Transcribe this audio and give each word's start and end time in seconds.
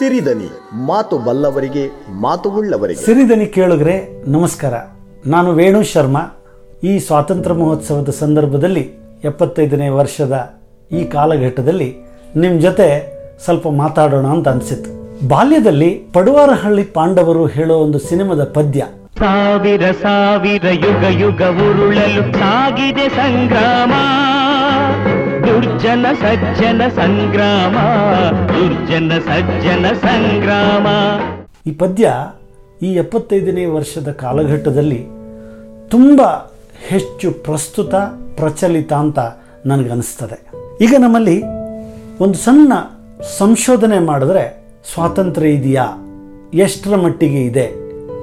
ಸಿರಿದನಿ 0.00 0.48
ಮಾತು 0.74 1.18
ಬಲ್ಲವರಿಗೆ 1.18 1.90
ಮಾತು 2.20 2.50
ಉಳ್ಳವರಿಗೆ. 2.50 3.00
ಸಿರಿದನಿ 3.00 3.46
ಕೇಳುಗರೆ 3.46 3.96
ನಮಸ್ಕಾರ. 4.30 4.74
ನಾನು 5.26 5.52
ವೇಣು 5.52 5.82
ಶರ್ಮಾ. 5.82 6.20
ಈ 6.84 6.98
ಸ್ವಾತಂತ್ರ್ಯ 6.98 7.56
ಮಹೋತ್ಸವದ 7.56 8.10
ಸಂದರ್ಭದಲ್ಲಿ 8.10 8.84
ಎಪ್ಪತ್ತೈದನೇ 9.24 9.88
ವರ್ಷದ 9.88 10.54
ಈ 10.92 11.04
ಕಾಲಘಟ್ಟದಲ್ಲಿ 11.04 11.88
ನಿಮ್ಮ 12.36 12.60
ಜೊತೆ 12.60 12.88
ಸ್ವಲ್ಪ 13.44 13.68
ಮಾತಾಡೋಣ 13.68 14.26
ಅಂತ 14.26 14.48
ಅನಿಸಿತು 14.48 14.90
ಬಾಲ್ಯದಲ್ಲಿ 15.28 15.90
ಪಡುವಾರಹಳ್ಳಿ 16.12 16.84
ಪಾಂಡವರು 16.84 17.46
ಹೇಳೋ 17.46 17.74
ಒಂದು 17.74 17.98
ಸಿನಿಮಾದ 17.98 18.44
ಪದ್ಯ. 18.44 18.86
ಸಾವಿರ 19.18 19.90
ಸಾವಿರ 19.90 20.66
ಯುಗ 20.70 21.04
ಯುಗ 21.08 21.42
ಉರುಳಲು 21.42 22.32
ಸಾಗಿದೆ 22.32 23.08
ಸಂಗ್ರಾಮ. 23.08 23.92
ದುರ್ಜನ 25.80 26.06
ಸಜ್ಜನ 26.12 26.82
ಸಂಗ್ರಾಮ, 26.88 27.76
ದುರ್ಜನ 28.48 29.12
ಸಜ್ಜನ 29.18 29.86
ಸಂಗ್ರಾಮ. 30.02 30.86
ಈ 31.66 31.70
ಪದ್ಯ 31.70 32.12
ಈ 32.82 32.86
ಎಪ್ಪತ್ತೈದನೇ 32.94 33.64
ವರ್ಷದ 33.64 34.10
ಕಾಲಘಟ್ಟದಲ್ಲಿ 34.10 35.06
ತುಂಬ 35.88 36.20
ಹೆಚ್ಚು 36.88 37.30
ಪ್ರಸ್ತುತ, 37.30 37.94
ಪ್ರಚಲಿತ 38.36 38.92
ಅಂತ 38.92 39.18
ನನಗನ್ನಿಸ್ತದೆ. 39.66 40.50
ಈಗ 40.80 40.94
ನಮ್ಮಲ್ಲಿ 40.98 41.42
ಒಂದು 42.20 42.34
ಸಣ್ಣ 42.34 42.72
ಸಂಶೋಧನೆ 43.38 43.98
ಮಾಡಿದ್ರೆ 43.98 44.64
ಸ್ವಾತಂತ್ರ್ಯ 44.94 45.48
ಇದೆಯಾ? 45.48 45.86
ಎಷ್ಟರ 46.54 46.96
ಮಟ್ಟಿಗೆ 46.96 47.42
ಇದೆ? 47.42 47.66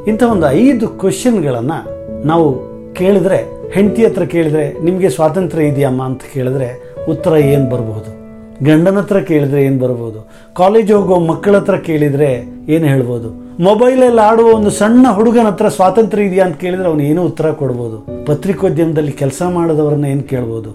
ಇಂಥ 0.08 0.24
ಒಂದು 0.24 0.50
ಐದು 0.50 0.88
ಕ್ವಶನ್ಗಳನ್ನು 0.88 1.80
ನಾವು 2.26 2.60
ಕೇಳಿದ್ರೆ, 2.94 3.72
ಹೆಂಡತಿ 3.72 4.06
ಹತ್ರ 4.06 4.24
ಕೇಳಿದ್ರೆ, 4.24 4.84
ನಿಮಗೆ 4.84 5.10
ಸ್ವಾತಂತ್ರ್ಯ 5.10 5.66
ಇದೆಯಮ್ಮ 5.66 6.04
ಅಂತ 6.04 6.22
ಕೇಳಿದ್ರೆ 6.34 6.97
ಉತ್ತರ 7.10 7.34
ಏನು 7.34 7.70
ಬರಬಹುದು 7.70 8.18
ಗಂಡನ 8.66 9.00
ಹತ್ರ 9.00 9.20
ಕೇಳಿದ್ರೆ 9.20 9.64
ಏನು 9.64 9.80
ಬರ್ಬೋದು? 9.80 10.30
ಕಾಲೇಜ್ 10.54 10.92
ಹೋಗೋ 10.92 11.20
ಮಕ್ಕಳ 11.20 11.58
ಹತ್ರ 11.58 11.76
ಕೇಳಿದರೆ 11.76 12.46
ಏನು 12.70 12.86
ಹೇಳ್ಬೋದು? 12.86 13.48
ಮೊಬೈಲಲ್ಲಿ 13.64 14.22
ಆಡುವ 14.22 14.48
ಒಂದು 14.48 14.70
ಸಣ್ಣ 14.70 15.08
ಹುಡುಗನ 15.08 15.48
ಹತ್ರ 15.48 15.68
ಸ್ವಾತಂತ್ರ್ಯ 15.68 16.23
ಇದೆಯಾ 16.23 16.46
ಅಂತ 16.46 16.56
ಕೇಳಿದರೆ 16.56 16.88
ಅವನು 16.88 17.02
ಏನೂ 17.02 17.23
ಉತ್ತರ 17.23 17.52
ಕೊಡ್ಬೋದು? 17.52 18.26
ಪತ್ರಿಕೋದ್ಯಮದಲ್ಲಿ 18.26 19.12
ಕೆಲಸ 19.12 19.42
ಮಾಡೋದವ್ರನ್ನ 19.54 20.06
ಏನು 20.06 20.23
ಕೇಳ್ಬೋದು? 20.23 20.70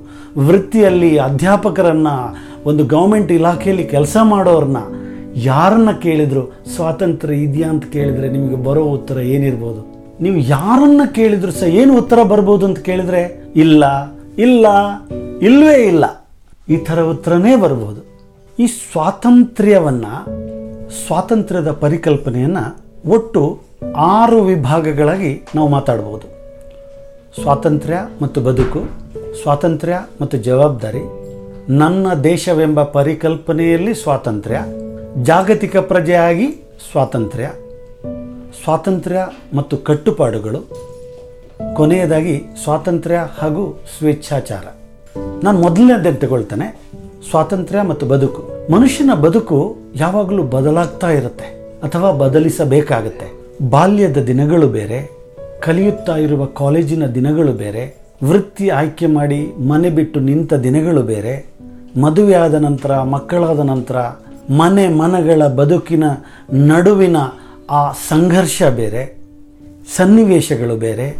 ವೃತ್ತಿಯಲ್ಲಿ 0.47 1.19
ಅಧ್ಯಾಪಕರನ್ನ, 1.19 2.07
ಒಂದು 2.67 2.85
ಗೌರ್ಮೆಂಟ್ 2.85 3.33
ಇಲಾಖೆಯಲ್ಲಿ 3.33 3.85
ಕೆಲಸ 3.85 4.17
ಮಾಡೋರನ್ನ 4.23 4.77
ಯಾರನ್ನ 5.37 5.91
ಕೇಳಿದ್ರು 5.91 6.63
ಸ್ವಾತಂತ್ರ್ಯ 6.77 7.37
ಇದೆಯಾ 7.37 7.69
ಅಂತ 7.69 7.85
ಕೇಳಿದರೆ 7.85 8.29
ನಿಮಗೆ 8.29 8.57
ಬರೋ 8.57 8.83
ಉತ್ತರ 8.83 9.19
ಏನಿರ್ಬೋದು? 9.19 10.13
ನೀವು 10.21 10.37
ಯಾರನ್ನ 10.37 11.01
ಕೇಳಿದ್ರು 11.15 11.53
ಸಹ 11.53 11.67
ಏನು 11.67 11.99
ಉತ್ತರ 11.99 12.23
ಬರ್ಬೋದು 12.23 12.67
ಅಂತ 12.67 12.79
ಕೇಳಿದ್ರೆ 12.79 13.45
ಇಲ್ಲ 13.57 13.85
ಇಲ್ಲ 14.39 14.67
ಇಲ್ಲವೇ 15.43 15.87
ಇಲ್ಲ. 15.87 16.22
ಈ 16.73 16.77
ಥರ 16.77 17.01
ಉತ್ತರನೇ 17.03 17.57
ಬರ್ಬೋದು. 17.57 18.01
ಈ 18.59 18.67
ಸ್ವಾತಂತ್ರ್ಯವನ್ನು, 18.67 20.15
ಸ್ವಾತಂತ್ರ್ಯದ 21.07 21.71
ಪರಿಕಲ್ಪನೆಯನ್ನು 21.71 22.65
ಒಟ್ಟು 23.11 23.43
ಆರು 23.97 24.39
ವಿಭಾಗಗಳಾಗಿ 24.43 25.33
ನಾವು 25.55 25.69
ಮಾತಾಡ್ಬೋದು. 25.69 26.27
ಸ್ವಾತಂತ್ರ್ಯ 27.43 27.99
ಮತ್ತು 28.23 28.41
ಬದುಕು, 28.41 28.81
ಸ್ವಾತಂತ್ರ್ಯ 29.43 29.97
ಮತ್ತು 30.21 30.39
ಜವಾಬ್ದಾರಿ, 30.39 31.03
ನನ್ನ 31.73 32.15
ದೇಶವೆಂಬ 32.25 32.83
ಪರಿಕಲ್ಪನೆಯಲ್ಲಿ 32.83 33.95
ಸ್ವಾತಂತ್ರ್ಯ, 33.95 34.61
ಜಾಗತಿಕ 35.23 35.77
ಪ್ರಜೆಯಾಗಿ 35.77 36.49
ಸ್ವಾತಂತ್ರ್ಯ 36.91 37.49
ಸ್ವಾತಂತ್ರ್ಯ 38.63 39.21
ಮತ್ತು 39.55 39.77
ಕಟ್ಟುಪಾಡುಗಳು, 39.77 40.61
ಕೊನೆಯದಾಗಿ 41.75 42.37
ಸ್ವಾತಂತ್ರ್ಯ 42.65 43.19
ಹಾಗೂ 43.39 43.65
ಸ್ವೇಚ್ಛಾಚಾರ. 43.99 44.65
ನಾನು 45.45 45.61
ಮೊದಲನೇದನ್ನು 45.61 46.21
ತಗೊಳ್ತೇನೆ. 46.21 46.77
ಸ್ವಾತಂತ್ರ್ಯ 47.31 47.83
ಮತ್ತು 47.83 48.07
ಬದುಕು. 48.07 48.73
ಮನುಷ್ಯನ 48.73 49.15
ಬದುಕು 49.15 49.77
ಯಾವಾಗಲೂ 49.95 50.43
ಬದಲಾಗ್ತಾ 50.43 51.11
ಇರುತ್ತೆ 51.11 51.45
ಅಥವಾ 51.83 52.13
ಬದಲಿಸಬೇಕಾಗತ್ತೆ. 52.13 53.43
ಬಾಲ್ಯದ 53.71 54.17
ದಿನಗಳು 54.17 54.69
ಬೇರೆ, 54.69 55.11
ಕಲಿಯುತ್ತಾ 55.63 56.17
ಇರುವ 56.17 56.45
ಕಾಲೇಜಿನ 56.45 57.07
ದಿನಗಳು 57.07 57.53
ಬೇರೆ, 57.53 57.97
ವೃತ್ತಿ 58.25 58.69
ಆಯ್ಕೆ 58.69 59.07
ಮಾಡಿ 59.07 59.53
ಮನೆ 59.69 59.91
ಬಿಟ್ಟು 59.91 60.21
ನಿಂತ 60.21 60.55
ದಿನಗಳು 60.55 61.03
ಬೇರೆ 61.03 61.47
ಮದುವೆಯಾದ 62.01 62.55
ನಂತರ, 62.55 63.03
ಮಕ್ಕಳಾದ 63.03 63.59
ನಂತರ, 63.59 63.97
ಮನೆ 64.51 64.89
ಮನಗಳ 64.89 65.47
ಬದುಕಿನ 65.47 66.05
ನಡುವಿನ 66.53 67.17
ಆ 67.71 67.93
ಸಂಘರ್ಷ 67.93 68.63
ಬೇರೆ, 68.63 69.17
ಸನ್ನಿವೇಶಗಳು 69.97 70.77
ಬೇರೆ. 70.77 71.17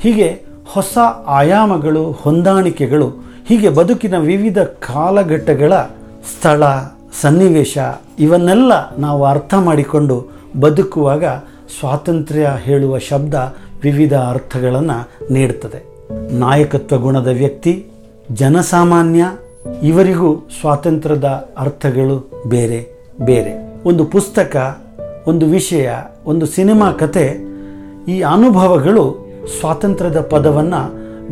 ಹೀಗೆ 0.00 0.51
ಹೊಸ 0.68 0.98
ಆಯಾಮಗಳು, 1.26 2.12
ಹೊಂದಾಣಿಕೆಗಳು, 2.12 3.08
ಹೀಗೆ 3.46 3.68
ಬದುಕಿನ 3.68 4.18
ವಿವಿಧ 4.18 4.58
ಕಾಲಘಟ್ಟಗಳ 4.58 5.72
ಸ್ಥಳ, 6.36 6.62
ಸನ್ನಿವೇಶ, 7.20 7.78
ಇವನ್ನೆಲ್ಲ 8.18 8.96
ನಾವು 8.96 9.24
ಅರ್ಥ 9.24 9.54
ಮಾಡಿಕೊಂಡು 9.54 10.28
ಬದುಕುವಾಗ 10.60 11.24
ಸ್ವಾತಂತ್ರ್ಯ 11.80 12.56
ಹೇಳುವ 12.58 12.98
ಶಬ್ದ 12.98 13.54
ವಿವಿಧ 13.82 14.14
ಅರ್ಥಗಳನ್ನು 14.14 15.32
ನೀಡುತ್ತದೆ. 15.32 15.92
ನಾಯಕತ್ವ 16.32 16.98
ಗುಣದ 16.98 17.26
ವ್ಯಕ್ತಿ, 17.26 17.86
ಜನಸಾಮಾನ್ಯ, 18.32 19.24
ಇವರಿಗೂ 19.82 20.48
ಸ್ವಾತಂತ್ರ್ಯದ 20.60 21.24
ಅರ್ಥಗಳು 21.58 22.44
ಬೇರೆ 22.48 23.08
ಬೇರೆ. 23.20 23.82
ಒಂದು 23.88 24.04
ಪುಸ್ತಕ, 24.04 24.80
ಒಂದು 25.26 25.46
ವಿಷಯ, 25.46 25.90
ಒಂದು 26.26 26.46
ಸಿನಿಮಾ 26.46 26.92
ಕತೆ, 26.92 27.52
ಈ 28.08 28.20
ಅನುಭವಗಳು 28.20 29.31
ಸ್ವಾತಂತ್ರ್ಯದ 29.58 30.20
ಪದವನ್ನು 30.34 30.82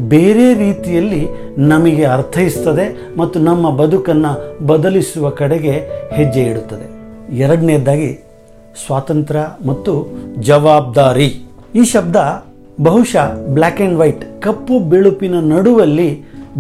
ಬೇರೆ 0.09 0.47
ರೀತಿಯಲ್ಲಿ 0.55 1.23
ನಮಗೆ 1.71 2.05
ಅರ್ಥೈಸ್ತದೆ 2.05 2.87
ಮತ್ತು 3.17 3.39
ನಮ್ಮ 3.41 3.71
ಬದುಕನ್ನು 3.71 4.33
ಬದಲಿಸುವ 4.67 5.31
ಕಡೆಗೆ 5.41 5.75
ಹೆಜ್ಜೆ 6.13 6.43
ಇಡುತ್ತದೆ. 6.43 6.87
ಎರಡನೇದಾಗಿ 7.39 8.11
ಸ್ವಾತಂತ್ರ್ಯ 8.87 9.43
ಮತ್ತು 9.67 9.93
ಜವಾಬ್ದಾರಿ. 10.41 11.29
ಈ 11.75 11.85
ಶಬ್ದ 11.85 12.17
ಬಹುಶಃ 12.81 13.27
ಬ್ಲ್ಯಾಕ್ 13.55 13.81
ಆ್ಯಂಡ್ 13.81 13.99
ವೈಟ್, 13.99 14.23
ಕಪ್ಪು 14.43 14.79
ಬಿಳುಪಿನ 14.91 15.35
ನಡುವಲ್ಲಿ 15.55 16.11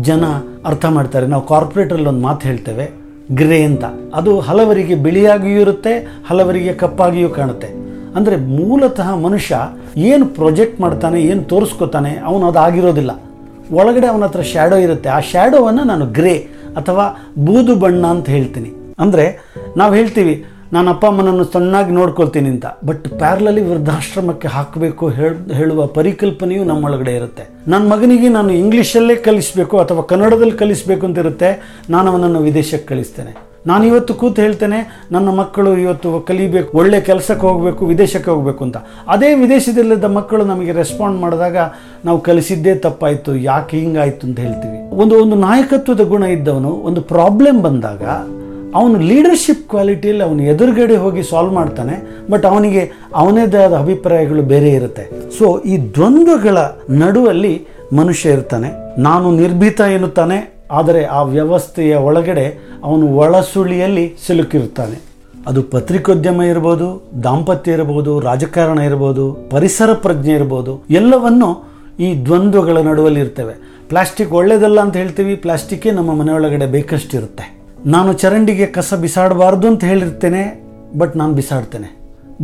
ಜನ 0.08 0.24
ಅರ್ಥ 0.66 0.84
ಮಾಡ್ತಾರೆ. 0.96 1.26
ನಾವು 1.26 1.44
ಕಾರ್ಪೊರೇಟರಲ್ಲಿ 1.46 2.08
ಒಂದು 2.08 2.24
ಮಾತು 2.26 2.48
ಹೇಳ್ತೇವೆ, 2.48 2.86
ಗ್ರೇ 3.34 3.62
ಅಂತ. 3.62 3.84
ಅದು 4.14 4.32
ಹಲವರಿಗೆ 4.40 4.94
ಬಿಳಿಯಾಗಿಯೂ 4.94 5.60
ಇರುತ್ತೆ, 5.60 5.94
ಹಲವರಿಗೆ 6.28 6.72
ಕಪ್ಪಾಗಿಯೂ 6.74 7.28
ಕಾಣುತ್ತೆ. 7.28 7.68
ಅಂದರೆ 8.18 8.36
ಮೂಲತಃ 8.58 9.08
ಮನುಷ್ಯ 9.26 9.56
ಏನು 10.10 10.24
ಪ್ರೊಜೆಕ್ಟ್ 10.38 10.78
ಮಾಡ್ತಾನೆ, 10.84 11.18
ಏನು 11.30 11.42
ತೋರಿಸ್ಕೊತಾನೆ, 11.52 12.12
ಅವನು 12.28 12.44
ಅದು 12.50 12.60
ಆಗಿರೋದಿಲ್ಲ. 12.66 13.12
ಒಳಗಡೆ 13.80 14.06
ಅವನ 14.12 14.24
ಹತ್ರ 14.28 14.44
ಶ್ಯಾಡೋ 14.52 14.78
ಇರುತ್ತೆ. 14.86 15.08
ಆ 15.16 15.18
ಶ್ಯಾಡೋವನ್ನು 15.32 15.82
ನಾನು 15.90 16.06
ಗ್ರೇ 16.18 16.36
ಅಥವಾ 16.80 17.04
ಬೂದು 17.48 17.74
ಬಣ್ಣ 17.82 18.04
ಅಂತ 18.14 18.28
ಹೇಳ್ತೀನಿ. 18.36 18.70
ಅಂದರೆ 19.04 19.26
ನಾವು 19.80 19.92
ಹೇಳ್ತೀವಿ, 19.98 20.34
ನಾನು 20.74 20.88
ಅಪ್ಪ 20.92 21.04
ಅಮ್ಮನನ್ನು 21.10 21.44
ಸಣ್ಣಾಗಿ 21.52 21.92
ನೋಡ್ಕೊಳ್ತೀನಿ 21.98 22.48
ಅಂತ. 22.54 22.66
ಬಟ್ 22.88 23.06
ಪ್ಯಾರ್ಲಲಿ 23.20 23.62
ವೃದ್ಧಾಶ್ರಮಕ್ಕೆ 23.68 24.48
ಹಾಕಬೇಕು 24.56 25.04
ಹೇಳುವ 25.58 25.86
ಪರಿಕಲ್ಪನೆಯು 25.98 26.64
ನಮ್ಮೊಳಗಡೆ 26.70 27.12
ಇರುತ್ತೆ. 27.20 27.44
ನನ್ನ 27.72 27.84
ಮಗನಿಗೆ 27.92 28.28
ನಾನು 28.38 28.52
ಇಂಗ್ಲೀಷಲ್ಲೇ 28.62 29.16
ಕಲಿಸಬೇಕು 29.28 29.78
ಅಥವಾ 29.84 30.04
ಕನ್ನಡದಲ್ಲಿ 30.12 30.56
ಕಲಿಸಬೇಕು 30.62 31.04
ಅಂತ 31.08 31.24
ಇರುತ್ತೆ, 31.24 31.50
ನಾನು 31.94 32.06
ಅವನನ್ನು 32.12 32.42
ವಿದೇಶಕ್ಕೆ 32.48 32.88
ಕಳಿಸ್ತೇನೆ. 32.92 33.34
ನಾನು 33.68 33.84
ಇವತ್ತು 33.88 34.12
ಕೂತು 34.20 34.38
ಹೇಳ್ತೇನೆ, 34.42 34.78
ನನ್ನ 35.14 35.28
ಮಕ್ಕಳು 35.38 35.70
ಇವತ್ತು 35.84 36.10
ಕಲಿಬೇಕು, 36.28 36.70
ಒಳ್ಳೆ 36.80 36.98
ಕೆಲಸಕ್ಕೆ 37.08 37.44
ಹೋಗಬೇಕು, 37.46 37.86
ವಿದೇಶಕ್ಕೆ 37.92 38.30
ಹೋಗಬೇಕು 38.30 38.62
ಅಂತ. 38.66 38.78
ಅದೇ 39.14 39.30
ವಿದೇಶದಲ್ಲಿದ್ದ 39.42 40.08
ಮಕ್ಕಳು 40.18 40.44
ನಮಗೆ 40.44 40.72
ರೆಸ್ಪಾಂಡ್ 40.72 41.18
ಮಾಡಿದಾಗ 41.20 41.56
ನಾವು 42.04 42.18
ಕಲಿಸಿದ್ದೇ 42.28 42.74
ತಪ್ಪಾಯಿತು, 42.74 43.32
ಯಾಕೆ 43.50 43.76
ಹಿಂಗಾಯಿತು 43.82 44.22
ಅಂತ 44.26 44.38
ಹೇಳ್ತೀವಿ. 44.46 44.78
ಒಂದು 45.02 45.16
ಒಂದು 45.22 45.38
ನಾಯಕತ್ವದ 45.48 46.04
ಗುಣ 46.12 46.22
ಇದ್ದವನು, 46.36 46.72
ಒಂದು 46.90 47.02
ಪ್ರಾಬ್ಲಮ್ 47.14 47.58
ಬಂದಾಗ 47.66 48.04
ಅವನು 48.78 48.96
ಲೀಡರ್ಶಿಪ್ 49.10 49.62
ಕ್ವಾಲಿಟಿಯಲ್ಲಿ 49.70 50.24
ಅವನು 50.26 50.42
ಎದುರುಗಡೆ 50.52 50.96
ಹೋಗಿ 51.04 51.22
ಸಾಲ್ವ್ 51.30 51.52
ಮಾಡ್ತಾನೆ 51.52 51.94
ಬಟ್ 52.32 52.44
ಅವನಿಗೆ 52.50 52.82
ಅವನದೇ 53.22 53.58
ಆದ 53.66 53.74
ಅಭಿಪ್ರಾಯಗಳು 53.84 54.42
ಬೇರೆ 54.52 54.70
ಇರುತ್ತೆ. 54.78 55.04
ಸೊ 55.38 55.46
ಈ 55.72 55.76
ದ್ವಂದ್ವಗಳ 55.96 56.58
ನಡುವಲ್ಲಿ 57.02 57.54
ಮನುಷ್ಯ 58.00 58.36
ಇರ್ತಾನೆ, 58.36 58.68
ನಾನು 59.08 59.26
ನಿರ್ಭೀತ 59.42 59.80
ಎನ್ನುತ್ತಾನೆ 59.96 60.38
ಆದರೆ 60.78 61.04
ಆ 61.18 61.20
ವ್ಯವಸ್ಥೆಯ 61.36 61.94
ಒಳಗಡೆ 62.08 62.46
ಅವನು 62.88 63.06
ಒಳಸುಳಿಯಲ್ಲಿ 63.22 64.04
ಸಿಲುಕಿರುತ್ತಾನೆ. 64.26 64.98
ಅದು 65.48 65.60
ಪತ್ರಿಕೋದ್ಯಮ 65.74 66.42
ಇರ್ಬೋದು, 66.52 66.86
ದಾಂಪತ್ಯ 67.26 67.76
ಇರಬಹುದು 67.76 68.12
ರಾಜಕಾರಣ 68.20 68.78
ಇರ್ಬೋದು, 68.88 69.24
ಪರಿಸರ 69.52 69.90
ಪ್ರಜ್ಞೆ 70.04 70.34
ಇರ್ಬೋದು, 70.38 70.72
ಎಲ್ಲವನ್ನು 71.00 71.48
ಈ 72.06 72.08
ದ್ವಂದ್ವಗಳ 72.26 72.78
ನಡುವಲ್ಲಿ 72.88 73.20
ಇರ್ತೇವೆ. 73.20 73.54
ಪ್ಲಾಸ್ಟಿಕ್ 73.90 74.32
ಒಳ್ಳೇದಲ್ಲ 74.40 74.78
ಅಂತ 74.86 74.96
ಹೇಳ್ತೀವಿ 74.96 75.32
ಪ್ಲಾಸ್ಟಿಕ್ಕೇ 75.44 75.90
ನಮ್ಮ 75.90 76.10
ಮನೆಯೊಳಗಡೆ 76.20 76.66
ಬೇಕಷ್ಟಿರುತ್ತೆ. 76.74 77.46
ನಾನು 77.94 78.10
ಚರಂಡಿಗೆ 78.22 78.66
ಕಸ 78.76 78.94
ಬಿಸಾಡಬಾರ್ದು 79.04 79.66
ಅಂತ 79.68 79.82
ಹೇಳಿರ್ತೇನೆ, 79.84 80.42
ಬಟ್ 80.98 81.14
ನಾನು 81.20 81.32
ಬಿಸಾಡ್ತೇನೆ. 81.40 81.88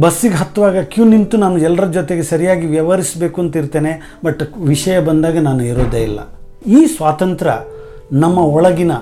ಬಸ್ಸಿಗೆ 0.04 0.36
ಹತ್ತುವಾಗ 0.40 0.78
ಕ್ಯೂ 0.92 1.04
ನಿಂತು 1.04 1.36
ನಾನು 1.36 1.58
ಎಲ್ಲರ 1.58 1.86
ಜೊತೆಗೆ 1.90 2.22
ಸರಿಯಾಗಿ 2.22 2.66
ವ್ಯವಹರಿಸಬೇಕು 2.66 3.38
ಅಂತ 3.40 3.56
ಇರ್ತೇನೆ, 3.56 3.92
ಬಟ್ 4.24 4.42
ವಿಷಯ 4.72 4.96
ಬಂದಾಗ 5.00 5.36
ನಾನು 5.48 5.62
ಇರೋದೇ 5.72 6.02
ಇಲ್ಲ. 6.08 6.20
ಈ 6.78 6.80
ಸ್ವಾತಂತ್ರ್ಯ 6.96 7.54
ನಮ್ಮ 8.12 8.38
ಒಳಗಿನ 8.38 8.92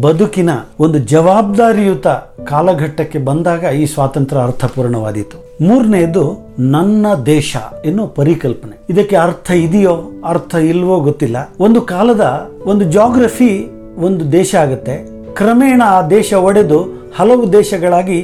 ಬದುಕಿನ 0.00 0.50
ಒಂದು 0.80 0.98
ಜವಾಬ್ದಾರಿಯುತ 0.98 2.06
ಕಾಲಘಟ್ಟಕ್ಕೆ 2.48 3.18
ಬಂದಾಗ 3.18 3.62
ಈ 3.62 3.86
ಸ್ವಾತಂತ್ರ್ಯ 3.86 4.42
ಅರ್ಥಪೂರ್ಣವಾದೀತು. 4.42 5.64
ಮೂರನೆಯದು 5.64 6.54
ನನ್ನ 6.58 7.06
ದೇಶ 7.26 7.56
ಎನ್ನುವ 7.84 8.06
ಪರಿಕಲ್ಪನೆ. 8.06 8.80
ಇದಕ್ಕೆ 8.90 9.16
ಅರ್ಥ 9.16 9.50
ಇದೆಯೋ, 9.50 10.22
ಅರ್ಥ 10.24 10.54
ಇಲ್ವೋ 10.54 11.00
ಗೊತ್ತಿಲ್ಲ. 11.00 11.50
ಒಂದು 11.60 11.80
ಕಾಲದ 11.80 12.50
ಒಂದು 12.64 12.84
ಜಾಗ್ರಫಿ 12.84 13.70
ಒಂದು 13.98 14.32
ದೇಶ 14.32 14.54
ಆಗುತ್ತೆ. 14.54 15.24
ಕ್ರಮೇಣ 15.34 15.82
ಆ 15.84 16.08
ದೇಶ 16.08 16.34
ಒಡೆದು 16.34 16.97
ಹಲವು 17.18 17.44
ದೇಶಗಳಾಗಿ 17.52 18.18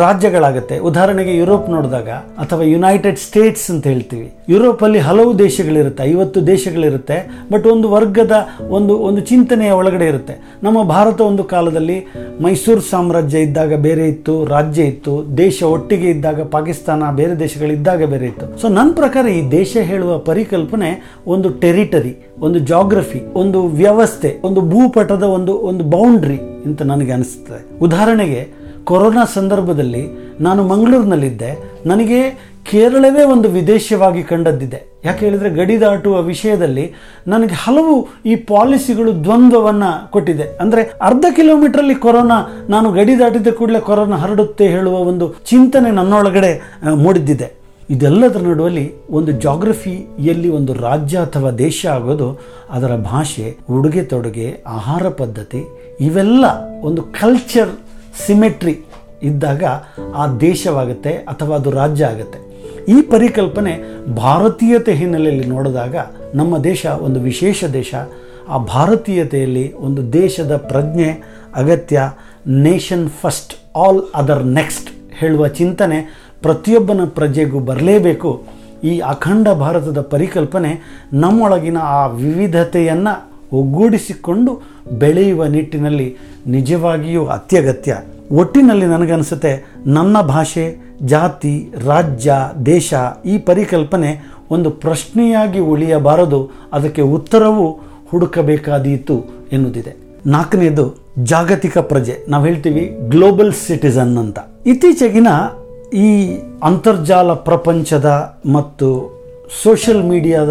ರಾಜ್ಯಗಳಾಗುತ್ತೆ. 0.00 0.76
ಉದಾಹರಣೆಗೆ 0.90 1.32
ಯುರೋಪ್ 1.40 1.68
ನೋಡಿದಾಗ 1.74 2.10
ಅಥವಾ 2.42 2.62
ಯುನೈಟೆಡ್ 2.72 3.18
ಸ್ಟೇಟ್ಸ್ 3.26 3.68
ಅಂತ 3.72 3.84
ಹೇಳ್ತೀವಿ. 3.92 4.28
ಯುರೋಪಲ್ಲಿ 4.52 5.00
ಹಲವು 5.08 5.32
ದೇಶಗಳಿರುತ್ತೆ, 5.38 6.02
ಐವತ್ತು 6.12 6.38
ದೇಶಗಳಿರುತ್ತೆ 6.52 7.18
ಬಟ್ 7.52 7.66
ಒಂದು 7.74 7.88
ವರ್ಗದ 7.96 8.34
ಒಂದು 8.78 8.94
ಒಂದು 9.08 9.20
ಚಿಂತನೆಯ 9.30 9.72
ಒಳಗಡೆ 9.80 10.06
ಇರುತ್ತೆ. 10.12 10.34
ನಮ್ಮ 10.62 10.78
ಭಾರತ 10.94 11.20
ಒಂದು 11.30 11.44
ಕಾಲದಲ್ಲಿ 11.54 11.98
ಮೈಸೂರು 12.46 12.84
ಸಾಮ್ರಾಜ್ಯ 12.90 13.38
ಇದ್ದಾಗ 13.38 13.72
ಬೇರೆ 13.86 14.04
ಇತ್ತು, 14.08 14.34
ರಾಜ್ಯ 14.54 14.82
ಇತ್ತು, 14.92 15.14
ದೇಶ 15.36 15.62
ಒಟ್ಟಿಗೆ 15.76 16.08
ಇದ್ದಾಗ 16.10 16.40
ಪಾಕಿಸ್ತಾನ, 16.56 17.10
ಬೇರೆ 17.20 17.34
ದೇಶಗಳಿದ್ದಾಗ 17.44 18.10
ಬೇರೆ 18.14 18.26
ಇತ್ತು. 18.26 18.46
ಸೊ 18.60 18.68
ನನ್ನ 18.78 18.90
ಪ್ರಕಾರ 19.00 19.26
ಈ 19.38 19.40
ದೇಶ 19.50 19.76
ಹೇಳುವ 19.90 20.18
ಪರಿಕಲ್ಪನೆ 20.30 20.90
ಒಂದು 21.26 21.50
ಟೆರಿಟರಿ 21.64 22.14
ಒಂದು 22.46 22.58
ಜಾಗ್ರಫಿ 22.72 23.22
ಒಂದು 23.42 23.60
ವ್ಯವಸ್ಥೆ, 23.82 24.32
ಒಂದು 24.44 24.60
ಭೂಪಟದ 24.72 25.24
ಒಂದು 25.38 25.54
ಒಂದು 25.70 25.84
ಬೌಂಡ್ರಿ 25.96 26.38
ಅಂತ 26.66 26.82
ನನಗೆ 26.82 27.12
ಅನಿಸ್ತದೆ 27.12 27.78
ಉದಾಹರಣೆಗೆ, 27.78 28.48
ಕೊರೋನಾ 28.84 29.24
ಸಂದರ್ಭದಲ್ಲಿ 29.24 30.08
ನಾನು 30.40 30.68
ಮಂಗಳೂರಿನಲ್ಲಿದ್ದೆ. 30.68 31.72
ನನಗೆ 31.86 32.50
ಕೇರಳವೇ 32.70 33.24
ಒಂದು 33.24 33.48
ವಿದೇಶವಾಗಿ 33.48 34.22
ಕಂಡದ್ದಿದೆ. 34.22 35.00
ಯಾಕೆ 35.04 35.24
ಹೇಳಿದರೆ, 35.24 35.50
ಗಡಿ 35.50 35.80
ದಾಟುವ 35.80 36.22
ವಿಷಯದಲ್ಲಿ 36.22 36.92
ನನಗೆ 37.28 37.54
ಹಲವು 37.54 38.08
ಈ 38.26 38.36
ಪಾಲಿಸಿಗಳು 38.36 39.24
ದ್ವಂದ್ವವನ್ನು 39.24 40.10
ಕೊಟ್ಟಿದೆ. 40.10 40.42
ಅಂದರೆ, 40.42 40.82
ಅರ್ಧ 41.02 41.24
ಕಿಲೋಮೀಟ್ರಲ್ಲಿ 41.36 41.94
ಕೊರೋನಾ, 41.94 42.66
ನಾನು 42.68 42.92
ಗಡಿ 42.92 43.18
ದಾಟಿದ 43.18 43.48
ಕೂಡಲೇ 43.48 43.80
ಕೊರೋನಾ 43.80 44.16
ಹರಡುತ್ತೆ 44.16 44.68
ಹೇಳುವ 44.68 44.94
ಒಂದು 44.94 45.34
ಚಿಂತನೆ 45.46 45.90
ನನ್ನೊಳಗಡೆ 45.90 46.80
ಮೂಡಿದ್ದಿದೆ. 46.94 47.60
ಇದೆಲ್ಲದರ 47.90 48.40
ನಡುವಲ್ಲಿ 48.40 48.92
ಒಂದು 49.10 49.32
ಜಾಗ್ರಫಿಯಲ್ಲಿ 49.32 50.48
ಒಂದು 50.48 50.72
ರಾಜ್ಯ 50.72 51.18
ಅಥವಾ 51.18 51.50
ದೇಶ 51.50 51.86
ಆಗೋದು 51.86 52.40
ಅದರ 52.70 52.96
ಭಾಷೆ 52.96 53.56
ಉಡುಗೆ 53.70 54.02
ತೊಡುಗೆ, 54.02 54.62
ಆಹಾರ 54.66 55.08
ಪದ್ಧತಿ 55.08 55.64
ಇವೆಲ್ಲ 56.00 56.44
ಒಂದು 56.80 57.02
ಕಲ್ಚರ್ 57.02 57.70
ಸಿಮೆಟ್ರಿ 58.26 58.84
ಇದ್ದಾಗ 59.22 59.64
ಆ 60.14 60.36
ದೇಶವಾಗುತ್ತೆ 60.36 61.10
ಅಥವಾ 61.10 61.56
ಅದು 61.56 61.70
ರಾಜ್ಯ 61.70 62.04
ಆಗುತ್ತೆ. 62.04 62.38
ಈ 62.88 63.02
ಪರಿಕಲ್ಪನೆ 63.02 63.72
ಭಾರತೀಯತೆ 64.14 64.94
ಹಿನ್ನೆಲೆಯಲ್ಲಿ 64.94 65.46
ನೋಡಿದಾಗ 65.46 65.96
ನಮ್ಮ 66.34 66.58
ದೇಶ 66.58 66.86
ಒಂದು 66.86 67.20
ವಿಶೇಷ 67.20 67.64
ದೇಶ. 67.64 67.94
ಆ 68.48 68.58
ಭಾರತೀಯತೆಯಲ್ಲಿ 68.58 69.72
ಒಂದು 69.72 70.12
ದೇಶದ 70.12 70.56
ಪ್ರಜ್ಞೆ, 70.56 71.10
ಅಗತ್ಯ 71.54 72.02
nation 72.46 73.10
first 73.10 73.76
all 73.76 74.02
other 74.14 74.44
next 74.44 74.90
ಹೇಳುವ 75.14 75.48
ಚಿಂತನೆ 75.48 76.30
ಪ್ರತಿಯೊಬ್ಬನ 76.42 77.00
ಪ್ರಜೆಗೂ 77.04 77.60
ಬರಲೇಬೇಕು. 77.60 78.42
ಈ 78.84 78.98
ಅಖಂಡ 78.98 79.48
ಭಾರತದ 79.48 80.00
ಪರಿಕಲ್ಪನೆ 80.00 80.70
ನಮ್ಮೊಳಗಿನ 81.12 81.78
ಆ 81.78 82.06
ವಿವಿಧತೆಯನ್ನು 82.06 83.30
ಒಗ್ಗೂಡಿಸಿಕೊಂಡು 83.52 84.62
ಬೆಳೆಯುವ 84.98 85.44
ನಿಟ್ಟಿನಲ್ಲಿ 85.44 86.16
ನಿಜವಾಗಿಯೂ 86.46 87.26
ಅತ್ಯಗತ್ಯ. 87.26 87.96
ಒಟ್ಟಿನಲ್ಲಿ 88.32 88.86
ನನಗನ್ಸುತ್ತೆ 88.86 89.74
ನನ್ನ 89.86 90.20
ಭಾಷೆ, 90.20 90.96
ಜಾತಿ, 91.02 91.72
ರಾಜ್ಯ, 91.86 92.32
ದೇಶ 92.66 92.94
ಈ 93.24 93.38
ಪರಿಕಲ್ಪನೆ 93.38 94.32
ಒಂದು 94.50 94.70
ಪ್ರಶ್ನೆಯಾಗಿ 94.70 95.58
ಉಳಿಯಬಾರದು, 95.58 96.50
ಅದಕ್ಕೆ 96.72 97.02
ಉತ್ತರವೂ 97.02 97.80
ಹುಡುಕಬೇಕಾದೀತು 98.10 99.24
ಎನ್ನುವುದಿದೆ 99.52 99.96
ನಾಲ್ಕನೇದು 100.26 100.96
ಜಾಗತಿಕ 101.18 101.78
ಪ್ರಜೆ. 101.78 102.16
ನಾವು 102.28 102.46
ಹೇಳ್ತೀವಿ 102.46 102.98
ಗ್ಲೋಬಲ್ 103.08 103.52
ಸಿಟಿಸನ್ 103.52 104.18
ಅಂತ. 104.18 104.38
ಇತ್ತೀಚೆಗಿನ 104.66 105.28
ಈ 105.94 106.38
ಅಂತರ್ಜಾಲ 106.62 107.32
ಪ್ರಪಂಚದ 107.32 108.38
ಮತ್ತು 108.52 109.20
ಸೋಷಿಯಲ್ 109.62 110.04
ಮೀಡಿಯಾದ 110.04 110.50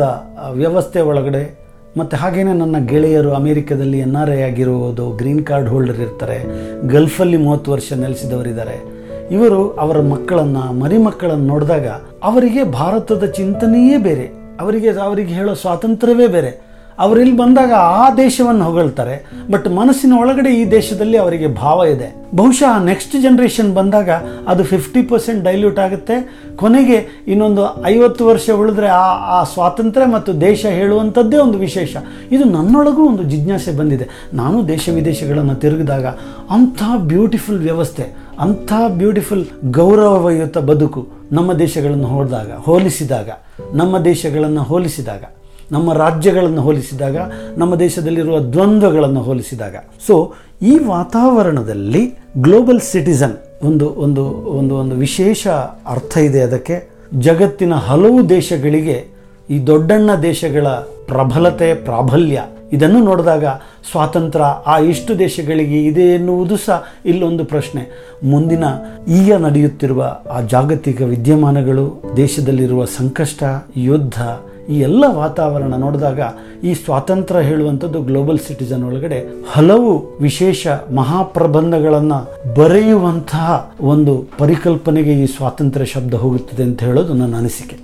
ವ್ಯವಸ್ಥೆ 0.51 1.01
ಒಳಗಡೆ 1.01 1.59
ಮತ್ತು 1.97 2.17
ಹಾಗೇನೆ 2.17 2.53
ನನ್ನ 2.53 2.85
ಗೆಳೆಯರು 2.85 3.33
ಅಮೇರಿಕದಲ್ಲಿ 3.33 3.99
ಎನ್ 3.99 4.15
ಆರ್ 4.15 4.31
ಐ 4.31 4.41
ಆಗಿರುವುದು, 4.41 5.11
ಗ್ರೀನ್ 5.11 5.45
ಕಾರ್ಡ್ 5.45 5.69
ಹೋಲ್ಡರ್ 5.69 5.99
ಇರ್ತಾರೆ, 5.99 6.43
ಗಲ್ಫಲ್ಲಿ 6.87 7.37
ಮೂವತ್ತು 7.37 7.71
ವರ್ಷ 7.71 7.93
ನೆಲೆಸಿದವರಿದ್ದಾರೆ. 7.93 8.99
ಇವರು 9.31 9.69
ಅವರ 9.69 9.99
ಮಕ್ಕಳನ್ನು, 10.01 10.79
ಮರಿಮಕ್ಕಳನ್ನು 10.79 11.45
ನೋಡಿದಾಗ 11.45 11.87
ಅವರಿಗೆ 12.23 12.63
ಭಾರತದ 12.63 13.23
ಚಿಂತನೆಯೇ 13.23 13.97
ಬೇರೆ. 13.97 14.31
ಅವರಿಗೆ 14.59 14.89
ಅವರಿಗೆ 14.89 15.33
ಹೇಳೋ 15.33 15.53
ಸ್ವಾತಂತ್ರ್ಯವೇ 15.53 16.27
ಬೇರೆ. 16.27 16.68
ಅವರಿಲ್ಲಿ 16.99 17.37
ಬಂದಾಗ 17.37 17.71
ಆ 17.73 18.15
ದೇಶವನ್ನು 18.15 18.65
ಹೊಗಳ್ತಾರೆ. 18.65 19.15
ಬಟ್ 19.51 19.67
ಮನಸ್ಸಿನ 19.69 20.13
ಒಳಗಡೆ 20.13 20.49
ಈ 20.49 20.71
ದೇಶದಲ್ಲಿ 20.71 21.17
ಅವರಿಗೆ 21.17 21.47
ಭಾವ 21.47 21.85
ಇದೆ. 21.85 22.09
ಬಹುಶಃ 22.35 22.83
ನೆಕ್ಸ್ಟ್ 22.83 23.15
ಜನ್ರೇಷನ್ 23.21 23.73
ಬಂದಾಗ 23.75 24.09
ಅದು 24.47 24.63
ಫಿಫ್ಟಿ 24.63 25.01
ಪರ್ಸೆಂಟ್ 25.01 25.43
ಡೈಲ್ಯೂಟ್ 25.43 25.79
ಆಗುತ್ತೆ. 25.79 26.15
ಕೊನೆಗೆ 26.55 26.97
ಇನ್ನೊಂದು 27.27 27.63
ಐವತ್ತು 27.85 28.25
ವರ್ಷ 28.25 28.49
ಉಳಿದ್ರೆ 28.49 28.87
ಆ 28.87 29.07
ಆ 29.39 29.43
ಸ್ವಾತಂತ್ರ್ಯ 29.43 30.05
ಮತ್ತು 30.05 30.41
ದೇಶ 30.41 30.65
ಹೇಳುವಂಥದ್ದೇ 30.65 31.37
ಒಂದು 31.37 31.57
ವಿಶೇಷ. 31.57 31.95
ಇದು 32.31 32.43
ನನ್ನೊಳಗೂ 32.43 33.05
ಒಂದು 33.05 33.23
ಜಿಜ್ಞಾಸೆ 33.23 33.71
ಬಂದಿದೆ. 33.71 34.07
ನಾನು 34.33 34.67
ದೇಶ 34.67 34.89
ವಿದೇಶಗಳನ್ನು 34.89 35.55
ತಿರುಗಿದಾಗ 35.55 36.05
ಅಂಥ 36.49 36.83
ಬ್ಯೂಟಿಫುಲ್ 36.97 37.59
ವ್ಯವಸ್ಥೆ, 37.59 38.05
ಅಂಥ 38.39 38.73
ಬ್ಯೂಟಿಫುಲ್ 38.87 39.45
ಗೌರವಯುತ 39.71 40.57
ಬದುಕು 40.57 41.07
ನಮ್ಮ 41.31 41.53
ದೇಶಗಳನ್ನು 41.53 42.07
ಹೊಡೆದಾಗ 42.07 42.51
ಹೋಲಿಸಿದಾಗ, 42.51 43.29
ನಮ್ಮ 43.73 43.99
ದೇಶಗಳನ್ನು 43.99 44.63
ಹೋಲಿಸಿದಾಗ 44.63 45.23
ನಮ್ಮ 45.71 45.93
ರಾಜ್ಯಗಳನ್ನು 45.93 46.61
ಹೋಲಿಸಿದಾಗ, 46.61 47.17
ನಮ್ಮ 47.57 47.75
ದೇಶದಲ್ಲಿರುವ 47.75 48.39
ದ್ವಂದ್ವಗಳನ್ನು 48.39 49.21
ಹೋಲಿಸಿದಾಗ. 49.21 49.75
ಸೊ 50.07 50.33
ಈ 50.61 50.77
ವಾತಾವರಣದಲ್ಲಿ 50.85 52.17
ಗ್ಲೋಬಲ್ 52.37 52.79
ಸಿಟಿಸನ್ 52.79 53.37
ಒಂದು 53.63 53.89
ಒಂದು 53.89 54.23
ಒಂದು 54.29 54.75
ಒಂದು 54.75 54.95
ವಿಶೇಷ 54.95 55.47
ಅರ್ಥ 55.87 56.17
ಇದೆ 56.17 56.41
ಅದಕ್ಕೆ. 56.41 56.89
ಜಗತ್ತಿನ 57.19 57.73
ಹಲವು 57.73 58.29
ದೇಶಗಳಿಗೆ 58.29 59.07
ಈ 59.49 59.67
ದೊಡ್ಡಣ್ಣ 59.67 60.15
ದೇಶಗಳ 60.15 60.67
ಪ್ರಬಲತೆ, 61.07 61.73
ಪ್ರಾಬಲ್ಯ, 61.73 62.41
ಇದನ್ನು 62.73 62.99
ನೋಡಿದಾಗ 63.03 63.45
ಸ್ವಾತಂತ್ರ್ಯ, 63.91 64.45
ಆ 64.67 64.79
ಇಷ್ಟು 64.79 65.19
ದೇಶಗಳಿಗೆ 65.19 65.85
ಇದೆ 65.85 66.01
ಎನ್ನುವುದು 66.01 66.57
ಸಹ 66.57 66.83
ಇಲ್ಲೊಂದು 67.05 67.45
ಪ್ರಶ್ನೆ. 67.45 67.83
ಮುಂದಿನ 68.23 68.63
ಈಗ 69.07 69.33
ನಡೆಯುತ್ತಿರುವ 69.33 70.17
ಆ 70.31 70.41
ಜಾಗತಿಕ 70.41 71.01
ವಿದ್ಯಮಾನಗಳು, 71.01 72.03
ದೇಶದಲ್ಲಿರುವ 72.17 72.85
ಸಂಕಷ್ಟ, 72.85 73.43
ಯುದ್ಧ 73.77 74.21
ಈ 74.69 74.79
ಎಲ್ಲ 74.79 75.03
ವಾತಾವರಣ 75.07 75.73
ನೋಡಿದಾಗ 75.75 76.19
ಈ 76.63 76.73
ಸ್ವಾತಂತ್ರ್ಯ 76.73 77.41
ಹೇಳುವಂಥದ್ದು 77.41 78.01
ಗ್ಲೋಬಲ್ 78.01 78.39
ಸಿಟಿಜನ್ 78.39 78.83
ಒಳಗಡೆ 78.83 79.45
ಹಲವು 79.51 80.17
ವಿಶೇಷ 80.21 80.67
ಮಹಾಪ್ರಬಂಧಗಳನ್ನು 80.95 82.53
ಬರೆಯುವಂತಹ 82.53 83.73
ಒಂದು 83.81 84.27
ಪರಿಕಲ್ಪನೆಗೆ 84.37 85.13
ಈ 85.13 85.25
ಸ್ವಾತಂತ್ರ್ಯ 85.25 85.85
ಶಬ್ದ 85.85 86.13
ಹೋಗುತ್ತದೆ 86.13 86.63
ಅಂತ 86.63 86.83
ಹೇಳೋದು 86.83 87.13
ನನ್ನ 87.13 87.35
ಅನಿಸಿಕೆ. 87.35 87.77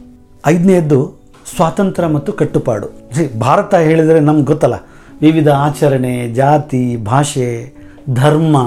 ಐದನೇದ್ದು 0.47 1.13
ಸ್ವಾತಂತ್ರ್ಯ 1.55 2.07
ಮತ್ತು 2.07 2.33
ಕಟ್ಟುಪಾಡು. 2.33 2.87
ಭಾರತ 3.39 3.75
ಹೇಳಿದರೆ 3.75 4.19
ನಮ್ಗೆ 4.19 4.45
ಗೊತ್ತಲ್ಲ. 4.45 4.73
ವಿವಿಧ 5.21 5.49
ಆಚರಣೆ, 5.49 6.33
ಜಾತಿ, 6.33 6.97
ಭಾಷೆ, 6.97 7.73
ಧರ್ಮ, 8.13 8.57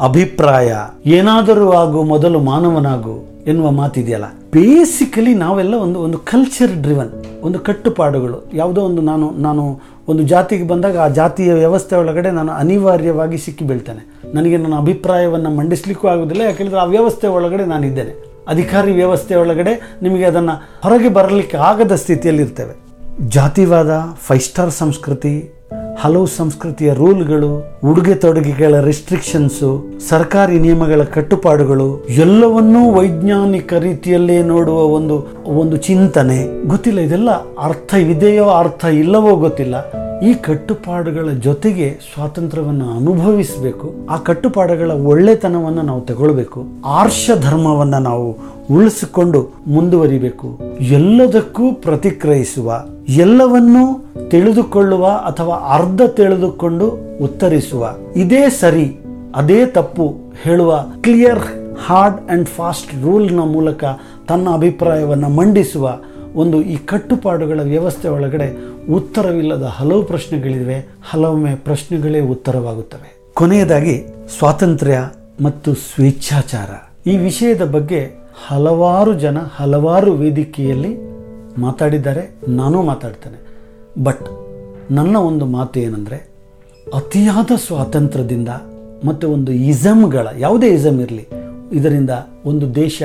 ಅಭಿಪ್ರಾಯ, 0.00 0.74
ಏನಾದರೂ 1.06 1.72
ಆಗು, 1.72 2.02
ಮೊದಲು 2.02 2.40
ಮಾನವನಾಗು 2.40 3.37
ಎನ್ನುವ 3.50 3.68
ಮಾತಿದೆಯಲ್ಲ. 3.80 4.26
ಬೇಸಿಕಲಿ 4.54 5.34
ನಾವೆಲ್ಲ 5.34 5.74
ಒಂದು 5.84 5.98
ಒಂದು 6.06 6.18
ಕಲ್ಚರ್ 6.32 6.74
ಡ್ರಿವನ್ 6.84 7.12
ಒಂದು 7.46 7.58
ಕಟ್ಟುಪಾಡುಗಳು. 7.58 8.38
ಯಾವುದೋ 8.54 8.80
ಒಂದು 8.88 9.02
ನಾನು 9.02 9.26
ನಾನು 9.46 9.64
ಒಂದು 10.08 10.22
ಜಾತಿಗೆ 10.32 10.66
ಬಂದಾಗ 10.68 10.96
ಆ 10.98 11.08
ಜಾತಿಯ 11.20 11.50
ವ್ಯವಸ್ಥೆ 11.52 11.94
ಒಳಗಡೆ 11.96 12.30
ನಾನು 12.38 12.52
ಅನಿವಾರ್ಯವಾಗಿ 12.52 13.38
ಸಿಕ್ಕಿ 13.38 13.64
ಬೀಳ್ತೇನೆ. 13.70 14.02
ನನಗೆ 14.34 14.56
ನನ್ನ 14.56 14.76
ಅಭಿಪ್ರಾಯವನ್ನು 14.84 15.50
ಮಂಡಿಸ್ಲಿಕ್ಕೂ 15.56 16.08
ಆಗೋದಿಲ್ಲ, 16.08 16.42
ಯಾಕೆಂದರೆ 16.42 16.80
ಆ 16.84 16.86
ವ್ಯವಸ್ಥೆ 16.94 17.26
ಒಳಗಡೆ 17.38 17.66
ನಾನಿದ್ದೇನೆ. 17.74 18.14
ಅಧಿಕಾರಿ 18.48 18.92
ವ್ಯವಸ್ಥೆ 18.92 19.34
ಒಳಗಡೆ 19.34 19.72
ನಿಮಗೆ 20.02 20.24
ಅದನ್ನು 20.24 20.54
ಹೊರಗೆ 20.82 21.10
ಬರಲಿಕ್ಕೆ 21.18 21.56
ಆಗದ 21.70 21.94
ಸ್ಥಿತಿಯಲ್ಲಿ 22.04 22.42
ಇರ್ತೇವೆ 22.42 22.74
ಜಾತಿವಾದ 23.28 23.92
ಫೈವ್ 24.26 24.40
ಸ್ಟಾರ್ 24.40 24.72
ಸಂಸ್ಕೃತಿ 24.82 25.32
ಹಲವು 25.72 26.26
ಸಂಸ್ಕೃತಿಯ 26.26 26.94
ರೂಲ್ಗಳು, 26.94 27.80
ಉಡುಗೆ 27.84 28.14
ತೊಡುಗೆಗಳ 28.14 28.80
ರಿಸ್ಟ್ರಿಕ್ಷನ್ಸು 28.80 29.84
ಸರ್ಕಾರಿ 30.08 30.58
ನಿಯಮಗಳ 30.58 31.02
ಕಟ್ಟುಪಾಡುಗಳು, 31.02 32.06
ಎಲ್ಲವನ್ನೂ 32.08 32.94
ವೈಜ್ಞಾನಿಕ 32.94 33.72
ರೀತಿಯಲ್ಲೇ 33.72 34.42
ನೋಡುವ 34.42 34.78
ಒಂದು 34.78 35.26
ಒಂದು 35.44 35.76
ಚಿಂತನೆ. 35.76 36.68
ಗೊತ್ತಿಲ್ಲ, 36.68 36.98
ಇದೆಲ್ಲ 36.98 37.30
ಅರ್ಥವಿದೆಯೋ 37.58 38.48
ಅರ್ಥ 38.48 38.84
ಇಲ್ಲವೋ 38.84 39.36
ಗೊತ್ತಿಲ್ಲ. 39.36 40.07
ಈ 40.22 40.34
ಕಟ್ಟುಪಾಡುಗಳ 40.34 41.28
ಜೊತೆಗೆ 41.30 41.98
ಸ್ವಾತಂತ್ರ್ಯವನ್ನು 42.14 42.90
ಅನುಭವಿಸಬೇಕು. 42.90 43.94
ಆ 44.10 44.16
ಕಟ್ಟುಪಾಡುಗಳ 44.16 44.90
ಒಳ್ಳೆತನವನ್ನು 44.90 45.82
ನಾವು 45.82 46.00
ತಗೊಳ್ಬೇಕು. 46.00 46.64
ಆರ್ಷ 46.84 47.30
ಧರ್ಮವನ್ನು 47.40 47.98
ನಾವು 47.98 48.36
ಉಳಿಸಿಕೊಂಡು 48.74 49.48
ಮುಂದುವರಿಬೇಕು. 49.66 50.58
ಎಲ್ಲದಕ್ಕೂ 50.80 51.72
ಪ್ರತಿಕ್ರಿಯಿಸುವ, 51.72 52.84
ಎಲ್ಲವನ್ನೂ 53.08 54.04
ತಿಳಿದುಕೊಳ್ಳುವ 54.28 55.06
ಅಥವಾ 55.06 55.54
ಅರ್ಧ 55.54 56.02
ತಿಳಿದುಕೊಂಡು 56.02 56.98
ಉತ್ತರಿಸುವ. 57.22 57.94
ಇದೇ 58.16 58.50
ಸರಿ, 58.50 59.00
ಅದೇ 59.34 59.66
ತಪ್ಪು 59.66 60.16
ಹೇಳುವ 60.42 60.84
ಕ್ಲಿಯರ್, 61.00 61.40
ಹಾರ್ಡ್ 61.86 62.30
ಅಂಡ್ 62.30 62.48
ಫಾಸ್ಟ್ 62.48 63.04
ರೂಲ್ನ 63.04 63.40
ಮೂಲಕ 63.40 63.84
ತನ್ನ 64.28 64.48
ಅಭಿಪ್ರಾಯವನ್ನು 64.52 65.28
ಮಂಡಿಸುವ 65.28 65.98
ಒಂದು 66.34 66.62
ಈ 66.62 66.76
ಕಟ್ಟುಪಾಡುಗಳ 66.76 67.60
ವ್ಯವಸ್ಥೆ 67.62 68.08
ಒಳಗಡೆ 68.08 68.77
ಉತ್ತರವಿಲ್ಲದ 68.90 69.62
ಹಲವು 69.62 70.02
ಪ್ರಶ್ನೆಗಳಿವೆ, 70.02 70.88
ಹಲವೊಮ್ಮೆ 71.10 71.54
ಪ್ರಶ್ನೆಗಳೇ 71.54 72.20
ಉತ್ತರವಾಗುತ್ತವೆ. 72.20 73.20
ಕೊನೆಯದಾಗಿ, 73.34 74.06
ಸ್ವಾತಂತ್ರ್ಯ 74.38 75.10
ಮತ್ತು 75.42 75.74
ಸ್ವೇಚ್ಛಾಚಾರ. 75.74 76.70
ಈ 77.08 77.16
ವಿಷಯದ 77.16 77.62
ಬಗ್ಗೆ 77.62 78.28
ಹಲವಾರು 78.46 79.14
ಜನ 79.14 79.38
ಹಲವಾರು 79.56 80.12
ವೇದಿಕೆಯಲ್ಲಿ 80.12 80.96
ಮಾತಾಡಿದ್ದಾರೆ, 81.60 82.34
ನಾನು 82.48 82.82
ಮಾತಾಡ್ತೇನೆ. 82.82 83.48
ಬಟ್ 84.04 84.28
ನನ್ನ 84.90 85.16
ಒಂದು 85.16 85.46
ಮಾತು 85.46 85.80
ಏನಂದರೆ, 85.80 86.30
ಅತಿಯಾದ 86.94 87.50
ಸ್ವಾತಂತ್ರ್ಯದಿಂದ 87.66 88.48
ಮತ್ತು 89.04 89.30
ಒಂದು 89.30 89.52
ಇಸಮ್ಗಳ, 89.52 90.28
ಯಾವುದೇ 90.38 90.68
ಇಸಮ್ 90.68 91.00
ಇರಲಿ, 91.00 91.28
ಇದರಿಂದ 91.72 92.10
ಒಂದು 92.44 92.74
ದೇಶ 92.74 93.02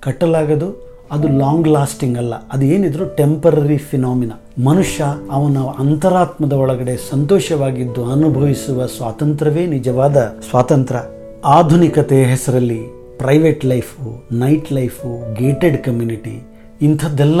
ಕಟ್ಟಲಾಗದು 0.00 0.91
ಅದು 1.12 1.28
ಲಾಂಗ್ 1.28 1.68
ಲಾಸ್ಟಿಂಗ್ 1.68 2.18
ಅಲ್ಲ. 2.18 2.34
ಅದು 2.34 2.64
ಏನಿದ್ರು 2.64 3.16
ಟೆಂಪರರಿ 3.16 3.76
ಫಿನಾಮಿನ 3.76 4.32
ಮನುಷ್ಯ 4.64 5.04
ಅವನ 5.30 5.58
ಅಂತರಾತ್ಮದ 5.78 6.52
ಒಳಗಡೆ 6.52 6.96
ಸಂತೋಷವಾಗಿದ್ದು 7.10 8.12
ಅನುಭವಿಸುವ 8.12 8.86
ಸ್ವಾತಂತ್ರ್ಯವೇ 8.86 9.66
ನಿಜವಾದ 9.66 10.16
ಸ್ವಾತಂತ್ರ್ಯ. 10.50 11.00
ಆಧುನಿಕತೆ 11.44 12.24
ಹೆಸರಲ್ಲಿ 12.24 12.80
private 13.18 13.66
life 13.66 14.24
night 14.32 14.72
life 14.72 15.34
gated 15.34 15.84
community 15.84 16.46
ಇಂಥದ್ದೆಲ್ಲ 16.82 17.40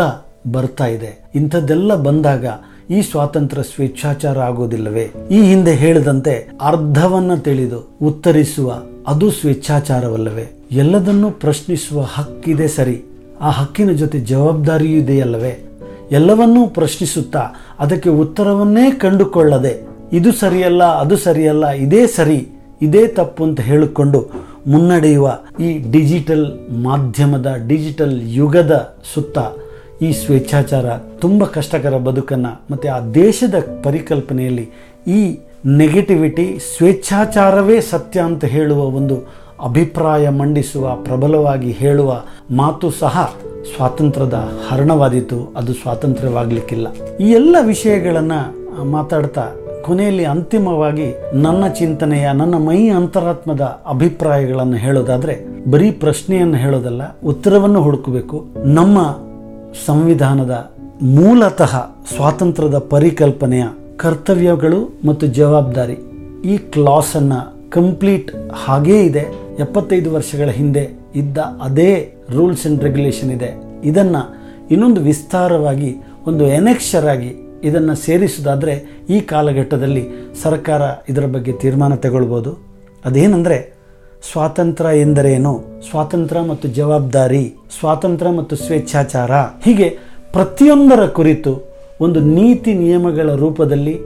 ಬರ್ತಾ 0.52 0.86
ಇದೆ. 0.86 1.30
ಇಂಥದ್ದೆಲ್ಲ 1.34 1.94
ಬಂದಾಗ 1.94 2.46
ಈ 2.90 3.02
ಸ್ವಾತಂತ್ರ್ಯ 3.02 3.62
ಸ್ವೇಚ್ಛಾಚಾರ 3.62 4.38
ಆಗೋದಿಲ್ಲವೇ? 4.38 5.10
ಈ 5.30 5.42
ಹಿಂದೆ 5.42 5.74
ಹೇಳಿದಂತೆ 5.74 6.50
ಅರ್ಧವನ್ನ 6.60 7.34
ತಿಳಿದು 7.34 7.96
ಉತ್ತರಿಸುವ 8.02 8.82
ಅದು 9.06 9.30
ಸ್ವೇಚ್ಛಾಚಾರವಲ್ಲವೇ? 9.30 10.52
ಎಲ್ಲದನ್ನೂ 10.72 11.30
ಪ್ರಶ್ನಿಸುವ 11.30 12.00
ಹಕ್ಕಿದೆ 12.00 12.68
ಸರಿ. 12.68 13.02
ಆ 13.42 13.50
ಹಕ್ಕಿನ 13.50 13.90
ಜೊತೆ 13.92 14.18
ಜವಾಬ್ದಾರಿಯೂ 14.20 14.98
ಇದೆಯಲ್ಲವೇ? 14.98 15.54
ಎಲ್ಲವನ್ನೂ 16.10 16.66
ಪ್ರಶ್ನಿಸುತ್ತಾ 16.66 17.42
ಅದಕ್ಕೆ 17.80 18.10
ಉತ್ತರವನ್ನೇ 18.22 18.90
ಕಂಡುಕೊಳ್ಳದೆ, 19.02 19.74
ಇದು 20.12 20.32
ಸರಿಯಲ್ಲ, 20.32 20.82
ಅದು 20.98 21.16
ಸರಿಯಲ್ಲ, 21.16 21.70
ಇದೇ 21.84 22.06
ಸರಿ, 22.06 22.40
ಇದೇ 22.82 23.06
ತಪ್ಪು 23.06 23.44
ಅಂತ 23.44 23.60
ಹೇಳಿಕೊಂಡು 23.60 24.20
ಮುನ್ನಡೆಯುವ 24.66 25.26
ಈ 25.60 25.68
ಡಿಜಿಟಲ್ 25.90 26.46
ಮಾಧ್ಯಮದ, 26.82 27.48
ಡಿಜಿಟಲ್ 27.66 28.20
ಯುಗದ 28.38 28.74
ಸುತ್ತ 29.14 29.38
ಈ 30.02 30.12
ಸ್ವೇಚ್ಛಾಚಾರ 30.12 30.86
ತುಂಬ 31.20 31.44
ಕಷ್ಟಕರ 31.44 31.96
ಬದುಕನ್ನು 31.98 32.52
ಮತ್ತು 32.70 32.86
ಆ 32.94 32.98
ದೇಶದ 33.14 33.54
ಪರಿಕಲ್ಪನೆಯಲ್ಲಿ 33.84 34.66
ಈ 35.06 35.20
ನೆಗೆಟಿವಿಟಿ 35.78 36.46
ಸ್ವೇಚ್ಛಾಚಾರವೇ 36.76 37.80
ಸತ್ಯ 37.90 38.20
ಅಂತ 38.20 38.44
ಹೇಳುವ 38.44 38.82
ಒಂದು 38.98 39.16
ಅಭಿಪ್ರಾಯ 39.64 40.28
ಮಂಡಿಸುವ, 40.28 40.94
ಪ್ರಬಲವಾಗಿ 40.94 41.70
ಹೇಳುವ 41.70 42.22
ಮಾತು 42.50 42.90
ಸಹ 42.90 43.34
ಸ್ವಾತಂತ್ರ್ಯದ 43.76 44.52
ಹರಣವಾದೀತು. 44.68 45.52
ಅದು 45.56 45.72
ಸ್ವಾತಂತ್ರ್ಯವಾಗಲಿಕ್ಕಿಲ್ಲ. 45.72 46.86
ಈ 47.20 47.30
ಎಲ್ಲ 47.30 47.56
ವಿಷಯಗಳನ್ನು 47.62 48.84
ಮಾತಾಡ್ತಾ 48.84 49.48
ಕೊನೆಯಲ್ಲಿ 49.82 50.24
ಅಂತಿಮವಾಗಿ 50.24 51.14
ನನ್ನ 51.34 51.68
ಚಿಂತನೆಯ, 51.68 52.32
ನನ್ನ 52.32 52.54
ಮೈ 52.54 52.88
ಅಂತರಾತ್ಮದ 52.88 53.60
ಅಭಿಪ್ರಾಯಗಳನ್ನು 53.88 54.76
ಹೇಳೋದಾದರೆ, 54.76 55.64
ಬರೀ 55.70 55.90
ಪ್ರಶ್ನೆಯನ್ನು 55.90 56.56
ಹೇಳೋದಲ್ಲ, 56.56 57.02
ಉತ್ತರವನ್ನು 57.26 57.82
ಹುಡುಕಬೇಕು. 57.82 58.44
ನಮ್ಮ 58.64 58.98
ಸಂವಿಧಾನದ 59.86 60.70
ಮೂಲತಃ 61.02 61.90
ಸ್ವಾತಂತ್ರ್ಯದ 62.16 62.78
ಪರಿಕಲ್ಪನೆಯ 62.78 63.64
ಕರ್ತವ್ಯಗಳು 63.96 64.94
ಮತ್ತು 65.06 65.26
ಜವಾಬ್ದಾರಿ 65.26 65.96
ಈ 66.44 66.58
ಕ್ಲಾಸನ್ನು 66.58 67.70
ಕಂಪ್ಲೀಟ್ 67.70 68.52
ಹಾಗೇ 68.64 69.02
ಇದೆ. 69.02 69.41
ಎಪ್ಪತ್ತೈದು 69.60 70.12
ವರ್ಷಗಳ 70.12 70.48
ಹಿಂದೆ 70.48 70.88
ಇದ್ದ 71.14 71.38
ಅದೇ 71.38 72.14
ರೂಲ್ಸ್ 72.30 72.66
ಅಂಡ್ 72.66 72.82
ರೆಗ್ಯುಲೇಷನ್ 72.82 73.30
ಇದೆ. 73.30 73.80
ಇದನ್ನು 73.84 74.42
ಇನ್ನೊಂದು 74.70 75.00
ವಿಸ್ತಾರವಾಗಿ, 75.00 75.96
ಒಂದು 76.26 76.46
ಎನೆಕ್ಷರ್ 76.46 77.06
ಆಗಿ 77.06 77.34
ಇದನ್ನು 77.64 77.94
ಸೇರಿಸೋದಾದರೆ 77.94 79.02
ಈ 79.10 79.20
ಕಾಲಘಟ್ಟದಲ್ಲಿ 79.20 80.08
ಸರ್ಕಾರ 80.42 80.82
ಇದರ 81.08 81.26
ಬಗ್ಗೆ 81.26 81.52
ತೀರ್ಮಾನ 81.52 81.94
ತಗೊಳ್ಬೋದು. 81.94 82.58
ಅದೇನೆಂದರೆ, 83.04 83.74
ಸ್ವಾತಂತ್ರ್ಯ 84.32 85.00
ಎಂದರೇನು? 85.00 85.64
ಸ್ವಾತಂತ್ರ್ಯ 85.90 86.40
ಮತ್ತು 86.40 86.68
ಜವಾಬ್ದಾರಿ, 86.68 87.54
ಸ್ವಾತಂತ್ರ್ಯ 87.80 88.30
ಮತ್ತು 88.30 88.56
ಸ್ವೇಚ್ಛಾಚಾರ. 88.56 89.32
ಹೀಗೆ 89.32 89.98
ಪ್ರತಿಯೊಂದರ 90.32 91.06
ಕುರಿತು 91.06 91.72
ಒಂದು 92.00 92.20
ನೀತಿ 92.20 92.74
ನಿಯಮಗಳ 92.74 93.32
ರೂಪದಲ್ಲಿ 93.32 94.00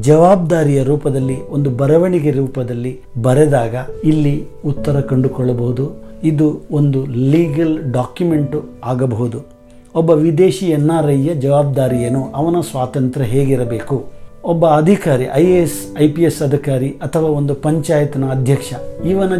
ಜವಾಬ್ದಾರಿಯ 0.00 0.82
ರೂಪದಲ್ಲಿ, 0.82 1.48
ಒಂದು 1.48 1.70
ಬರವಣಿಗೆ 1.70 2.30
ರೂಪದಲ್ಲಿ 2.30 3.00
ಬರೆದಾಗ 3.22 3.74
ಇಲ್ಲಿ 4.04 4.44
ಉತ್ತರ 4.64 5.00
ಕಂಡುಕೊಳ್ಳಬಹುದು. 5.00 6.02
ಇದು 6.24 6.60
ಒಂದು 6.70 7.06
ಲೀಗಲ್ 7.06 7.92
ಡಾಕ್ಯುಮೆಂಟು 7.92 8.64
ಆಗಬಹುದು. 8.84 9.46
ಒಬ್ಬ 9.94 10.10
ವಿದೇಶಿ 10.10 10.66
ಎನ್ 10.66 10.90
ಆರ್ 10.90 11.10
ಐಯ 11.10 11.34
ಜವಾಬ್ದಾರಿ 11.34 11.96
ಏನು? 11.96 12.32
ಅವನ 12.34 12.56
ಸ್ವಾತಂತ್ರ್ಯ 12.70 13.26
ಹೇಗಿರಬೇಕು? 13.26 14.04
ಒಬ್ಬ 14.44 14.66
ಅಧಿಕಾರಿ, 14.66 15.26
I 15.34 15.44
A 15.44 15.62
S, 15.62 15.98
I 15.98 16.08
P 16.08 16.22
S 16.22 16.42
ಅಧಿಕಾರಿ 16.42 16.88
ಅಥವಾ 16.88 17.28
ಒಂದು 17.28 17.54
ಪಂಚಾಯತ್ನ 17.54 18.30
ಅಧ್ಯಕ್ಷ, 18.30 18.72
ಇವನ 19.04 19.32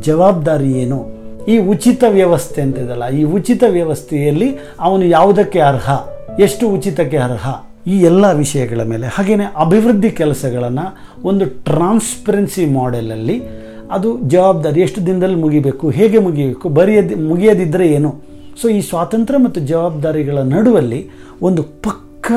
ಜವಾಬ್ದಾರಿ 0.00 0.72
ಏನು? 0.72 1.20
ಈ 1.48 1.58
ಉಚಿತ 1.58 2.04
ವ್ಯವಸ್ಥೆ 2.08 2.62
ಅಂತಿದಲ್ಲ 2.62 3.08
ಈ 3.08 3.24
ಉಚಿತ 3.24 3.64
ವ್ಯವಸ್ಥೆಯಲ್ಲಿ 3.68 4.56
ಅವನು 4.80 5.04
ಯಾವುದಕ್ಕೆ 5.04 5.60
ಅರ್ಹ? 5.60 5.90
ಎಷ್ಟು 6.40 6.68
ಉಚಿತಕ್ಕೆ 6.68 7.16
ಅರ್ಹ? 7.16 7.69
ಈ 7.86 8.00
ಎಲ್ಲ 8.00 8.32
ವಿಷಯಗಳ 8.32 8.82
ಮೇಲೆ. 8.82 9.06
ಹಾಗೆಯೇ 9.06 9.52
ಅಭಿವೃದ್ಧಿ 9.56 10.10
ಕೆಲಸಗಳನ್ನು 10.10 10.86
ಒಂದು 11.22 11.46
ಟ್ರಾನ್ಸ್ಪರೆನ್ಸಿ 11.46 12.66
ಮಾಡೆಲಲ್ಲಿ 12.66 13.42
ಅದು 13.90 14.18
ಜವಾಬ್ದಾರಿ 14.28 14.80
ಎಷ್ಟು 14.80 15.06
ದಿನದಲ್ಲಿ 15.06 15.34
ಮುಗಿಬೇಕು, 15.34 15.90
ಹೇಗೆ 15.90 16.18
ಮುಗಿಬೇಕು, 16.18 16.68
ಬರೆಯದಿ 16.68 17.14
ಮುಗಿಯದಿದ್ದರೆ 17.14 17.88
ಏನು? 17.88 18.22
ಸೊ 18.62 18.68
ಈ 18.68 18.80
ಸ್ವಾತಂತ್ರ್ಯ 18.80 19.38
ಮತ್ತು 19.38 19.60
ಜವಾಬ್ದಾರಿಗಳ 19.60 20.38
ನಡುವಲ್ಲಿ 20.38 21.10
ಒಂದು 21.42 21.62
ಪಕ್ಕ 21.62 22.32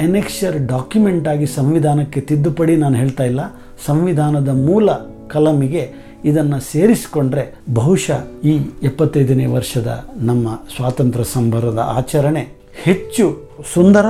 ಎನೆಕ್ಷರ್ 0.00 0.66
ಡಾಕ್ಯುಮೆಂಟ್ 0.66 1.28
ಆಗಿ 1.28 1.46
ಸಂವಿಧಾನಕ್ಕೆ 1.46 2.20
ತಿದ್ದುಪಡಿ 2.20 2.76
ನಾನು 2.76 2.96
ಹೇಳ್ತಾ 2.96 3.24
ಇಲ್ಲ. 3.24 3.40
ಸಂವಿಧಾನದ 3.86 4.48
ಮೂಲ 4.48 4.90
ಕಲಮಿಗೆ 5.28 5.92
ಇದನ್ನು 6.24 6.60
ಸೇರಿಸಿಕೊಂಡ್ರೆ 6.60 7.54
ಬಹುಶಃ 7.74 8.46
ಈ 8.46 8.58
ಎಪ್ಪತ್ತೈದನೇ 8.82 9.46
ವರ್ಷದ 9.46 10.04
ನಮ್ಮ 10.16 10.48
ಸ್ವಾತಂತ್ರ್ಯ 10.76 11.24
ಸಂಭ್ರಮದ 11.24 11.78
ಆಚರಣೆ 11.78 12.48
ಹೆಚ್ಚು 12.82 13.50
ಸುಂದರ 13.74 14.06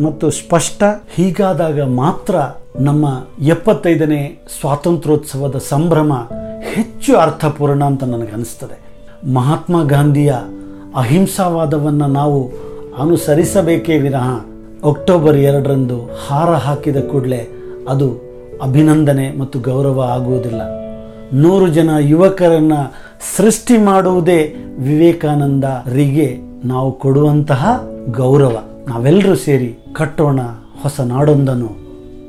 ಮತ್ತು 0.00 0.30
ಸ್ಪಷ್ಟ 0.30 0.82
ಹೀಗಾದಾಗ 1.14 1.80
ಮಾತ್ರ 1.80 2.36
ನಮ್ಮ 2.80 3.06
ಎಪ್ಪತ್ತೈದನೇ 3.42 4.46
ಸ್ವಾತಂತ್ರ್ಯೋತ್ಸವದ 4.60 5.56
ಸಂಭ್ರಮ 5.68 6.12
ಹೆಚ್ಚು 6.74 7.16
ಅರ್ಥಪೂರ್ಣ 7.16 7.84
ಅಂತ 7.84 8.04
ನನಗನ್ನಿಸ್ತದೆ 8.04 8.86
ಮಹಾತ್ಮ 9.32 9.82
ಗಾಂಧಿಯ 9.82 10.34
ಅಹಿಂಸಾವಾದವನ್ನು 10.96 12.06
ನಾವು 12.06 12.52
ಅನುಸರಿಸಬೇಕೇ 12.98 13.98
ವಿನಃ 13.98 14.44
ಅಕ್ಟೋಬರ್ 14.84 15.36
ಎರಡರಂದು 15.36 16.10
ಹಾರ 16.26 16.50
ಹಾಕಿದ 16.50 16.96
ಕೂಡಲೇ 16.96 17.48
ಅದು 17.88 18.26
ಅಭಿನಂದನೆ 18.62 19.38
ಮತ್ತು 19.38 19.60
ಗೌರವ 19.60 20.00
ಆಗುವುದಿಲ್ಲ. 20.00 20.60
ನೂರು 21.32 21.68
ಜನ 21.68 21.90
ಯುವಕರನ್ನ 22.00 22.72
ಸೃಷ್ಟಿ 23.36 23.78
ಮಾಡುವುದೇ 23.78 24.54
ವಿವೇಕಾನಂದರಿಗೆ 24.78 26.36
ನಾವು 26.64 26.92
ಕೊಡುವಂತಹ 26.92 27.82
ಗೌರವ. 28.10 28.58
ನಾವೆಲ್ಲರೂ 28.88 29.34
ಸೇರಿ 29.34 29.85
ಕಟ್ಟೋಣ 29.96 30.40
ಹೊಸ 30.82 31.00
ನಾಡೊಂದನು, 31.00 31.68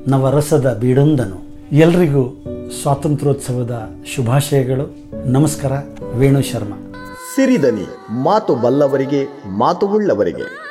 ನವರಸದ 0.10 0.78
ಬೀಡೊಂದನು. 0.82 1.38
ಎಲ್ರಿಗೂ 1.72 2.44
ಸ್ವಾತಂತ್ರ್ಯೋತ್ಸವದ 2.82 3.90
ಶುಭಾಶಯಗಳು. 4.16 4.96
ನಮಸ್ಕಾರ 5.32 5.72
ವೇಣು 6.16 6.42
ಶರ್ಮಾ 6.42 6.94
ಸಿರಿದನಿ, 7.36 7.86
ಮಾತು 8.24 8.56
ಬಲ್ಲವರಿಗೆ, 8.56 9.26
ಮಾತು 9.58 9.88
ಉಳ್ಳವರಿಗೆ. 9.88 10.67